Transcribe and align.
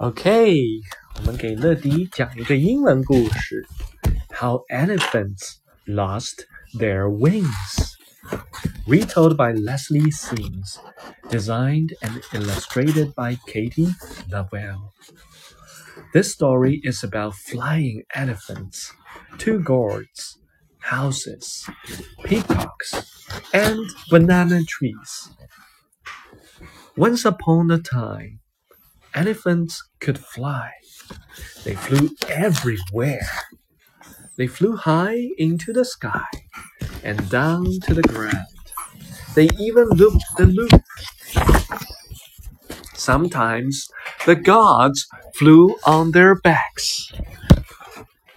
okay 0.00 0.80
how 4.32 4.64
elephants 4.70 5.60
lost 5.86 6.46
their 6.74 7.08
wings. 7.10 7.96
Retold 8.86 9.36
by 9.36 9.52
Lesley 9.52 10.10
Sims, 10.10 10.78
designed 11.28 11.94
and 12.02 12.22
illustrated 12.32 13.14
by 13.14 13.38
Katie 13.46 13.90
Lovell. 14.30 14.94
This 16.14 16.32
story 16.32 16.80
is 16.82 17.04
about 17.04 17.34
flying 17.34 18.02
elephants, 18.14 18.92
two 19.38 19.60
gourds, 19.60 20.38
houses, 20.78 21.68
peacocks, 22.24 22.94
and 23.52 23.78
banana 24.10 24.64
trees. 24.64 25.30
Once 26.96 27.24
upon 27.24 27.70
a 27.70 27.78
time, 27.78 28.39
elephants 29.14 29.82
could 30.00 30.18
fly. 30.18 30.70
They 31.64 31.74
flew 31.74 32.10
everywhere. 32.28 33.28
They 34.36 34.46
flew 34.46 34.76
high 34.76 35.30
into 35.38 35.72
the 35.72 35.84
sky 35.84 36.26
and 37.04 37.28
down 37.30 37.66
to 37.84 37.94
the 37.94 38.02
ground. 38.02 38.46
They 39.34 39.48
even 39.58 39.88
looped 39.90 40.24
the 40.36 40.46
loop. 40.46 40.82
Sometimes 42.94 43.88
the 44.26 44.36
gods 44.36 45.06
flew 45.34 45.76
on 45.84 46.12
their 46.12 46.34
backs. 46.34 47.12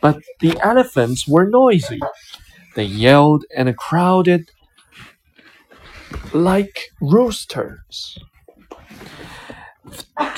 But 0.00 0.18
the 0.40 0.58
elephants 0.62 1.28
were 1.28 1.48
noisy. 1.48 2.00
They 2.76 2.84
yelled 2.84 3.44
and 3.56 3.76
crowded 3.76 4.50
like 6.32 6.90
roosters. 7.00 8.18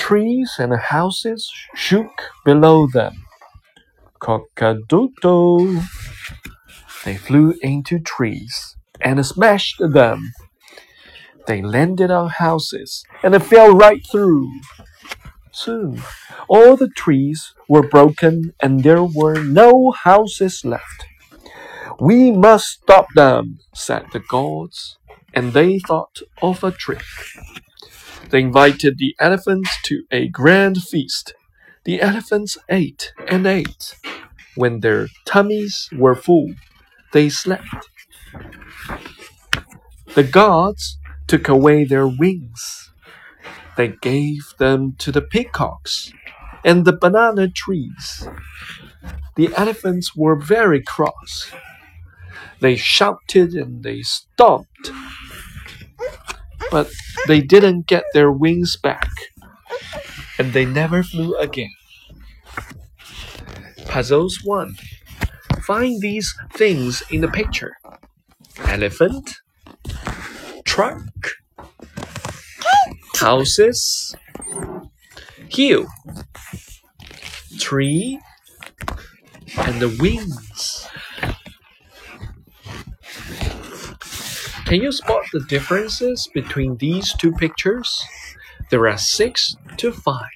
Trees 0.05 0.57
and 0.59 0.77
houses 0.77 1.51
shook 1.75 2.29
below 2.45 2.87
them. 2.87 3.25
Cock-a-doodle. 4.19 5.81
They 7.07 7.17
flew 7.17 7.55
into 7.63 7.99
trees 8.01 8.77
and 9.01 9.25
smashed 9.25 9.81
them. 9.81 10.35
They 11.47 11.63
landed 11.63 12.11
on 12.11 12.29
houses 12.29 13.03
and 13.23 13.43
fell 13.43 13.75
right 13.75 14.03
through. 14.13 14.51
Soon, 15.53 16.03
all 16.49 16.77
the 16.77 16.91
trees 16.91 17.55
were 17.67 17.89
broken 17.89 18.53
and 18.61 18.83
there 18.85 19.05
were 19.05 19.43
no 19.43 19.93
houses 19.93 20.67
left. 20.67 21.07
We 21.99 22.31
must 22.31 22.83
stop 22.83 23.07
them, 23.15 23.59
said 23.73 24.05
the 24.13 24.21
gods, 24.21 24.99
and 25.33 25.55
they 25.55 25.79
thought 25.79 26.19
of 26.43 26.63
a 26.63 26.73
trick. 26.73 27.07
They 28.31 28.41
invited 28.41 28.99
the 28.99 29.17
elephants 29.21 29.71
to 29.85 30.05
a 30.11 30.29
grand 30.29 30.83
feast. 30.83 31.35
The 31.85 32.03
elephants 32.03 32.59
ate 32.69 33.13
and 33.29 33.47
ate. 33.47 33.95
When 34.57 34.81
their 34.81 35.09
tummies 35.27 35.89
were 35.93 36.15
full, 36.15 36.55
they 37.13 37.29
slept. 37.29 37.89
The 40.15 40.25
gods 40.25 40.99
took 41.27 41.49
away 41.49 41.85
their 41.85 42.09
wings. 42.09 42.93
They 43.77 43.89
gave 44.03 44.55
them 44.59 44.95
to 44.99 45.13
the 45.13 45.23
peacocks 45.23 46.13
and 46.65 46.85
the 46.85 46.97
banana 46.97 47.49
trees. 47.49 48.29
The 49.37 49.51
elephants 49.57 50.17
were 50.17 50.37
very 50.37 50.83
cross. 50.83 51.53
They 52.61 52.77
shouted 52.77 53.55
and 53.55 53.83
they 53.85 54.03
stomped. 54.03 54.91
But 56.75 56.91
they 57.29 57.41
didn't 57.41 57.87
get 57.87 58.03
their 58.15 58.33
wings 58.33 58.75
back. 58.75 59.09
And 60.41 60.53
they 60.53 60.65
never 60.65 61.05
flew 61.05 61.37
again. 61.37 61.71
Puzzles 63.87 64.41
1. 64.43 64.75
Find 65.63 66.01
these 66.01 66.35
things 66.53 67.01
in 67.13 67.21
the 67.21 67.29
picture 67.29 67.77
elephant, 68.65 69.37
truck, 70.65 71.07
houses, 73.21 74.17
hill, 75.49 75.87
tree, 77.61 78.19
and 79.59 79.81
the 79.81 79.97
wings. 80.01 80.74
Can 84.65 84.81
you 84.81 84.93
spot 84.93 85.25
the 85.33 85.41
differences 85.41 86.29
between 86.33 86.77
these 86.79 87.13
two 87.15 87.33
pictures? 87.33 88.03
There 88.71 88.89
are 88.89 88.99
six 88.99 89.57
to 89.77 89.93
find. 89.93 90.31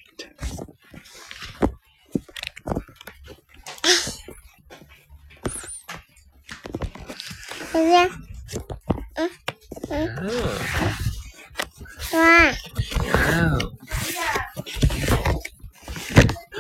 Oh, 10.21 10.59
wow. 12.13 13.59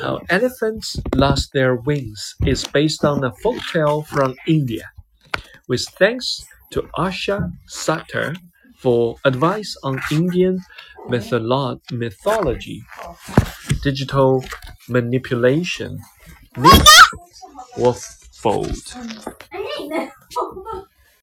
How 0.00 0.20
elephants 0.30 0.96
lost 1.14 1.52
their 1.52 1.74
wings 1.74 2.34
is 2.46 2.64
based 2.64 3.04
on 3.04 3.24
a 3.24 3.30
folktale 3.30 4.06
from 4.06 4.36
India. 4.46 4.90
With 5.68 5.82
thanks 5.98 6.46
to 6.70 6.82
Asha 6.96 7.52
Satter 7.68 8.36
for 8.76 9.16
advice 9.24 9.76
on 9.82 10.00
Indian 10.10 10.60
mytholo- 11.08 11.80
mythology, 11.90 12.82
digital 13.82 14.44
manipulation, 14.88 15.98
Nick 16.56 16.86
Wolfold. 17.76 18.94